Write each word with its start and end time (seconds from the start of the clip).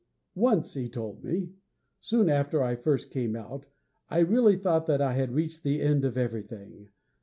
'Once,' 0.33 0.73
he 0.73 0.89
told 0.89 1.23
me, 1.23 1.51
'soon 1.99 2.27
after 2.27 2.63
I 2.63 2.75
first 2.75 3.11
came 3.11 3.35
out, 3.35 3.67
I 4.09 4.17
really 4.17 4.57
thought 4.57 4.87
that 4.87 4.99
I 4.99 5.13
had 5.13 5.31
reached 5.33 5.61
the 5.61 5.79
end 5.79 6.05
of 6.05 6.17
everything. 6.17 6.89